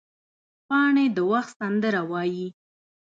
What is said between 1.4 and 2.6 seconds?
سندره وایي